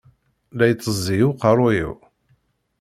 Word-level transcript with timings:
La 0.57 0.65
ittezzi 0.73 1.17
uqerruy-iw. 1.29 1.93